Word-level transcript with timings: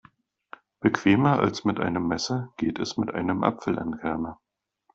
Bequemer 0.79 1.37
als 1.41 1.63
mit 1.63 1.79
einem 1.79 2.07
Messer 2.07 2.51
geht 2.57 2.79
es 2.79 2.97
mit 2.97 3.13
einem 3.13 3.43
Apfelentkerner. 3.43 4.39